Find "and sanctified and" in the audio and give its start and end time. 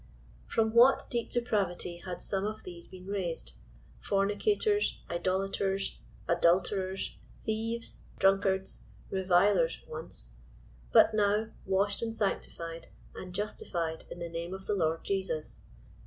12.01-13.35